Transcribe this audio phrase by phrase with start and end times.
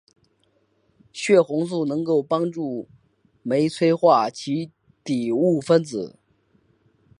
[1.13, 2.89] 血红素能够帮助
[3.43, 4.71] 酶催化其
[5.03, 6.17] 底物分子。